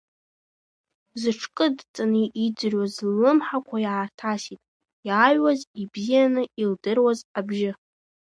Зыҽкыдҵаны 1.19 2.23
иӡырҩуаз 2.45 2.95
ллымҳақәа 3.09 3.77
иаарҭасит, 3.81 4.61
иааҩуаз 5.07 5.59
ибзианы 5.81 6.43
илдыруаз 6.61 7.19
абжьы. 7.37 7.71